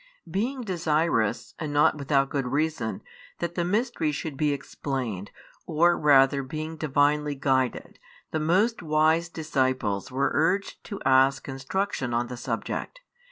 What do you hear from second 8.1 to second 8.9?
the most